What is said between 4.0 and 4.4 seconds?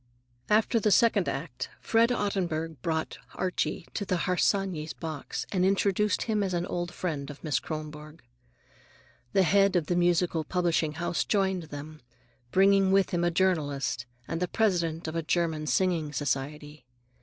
the